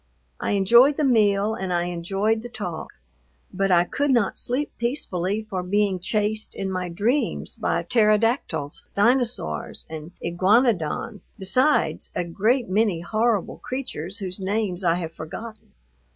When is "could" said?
3.83-4.09